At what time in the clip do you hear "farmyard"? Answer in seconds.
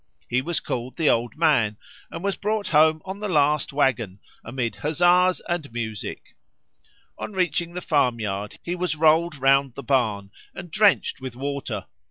7.81-8.57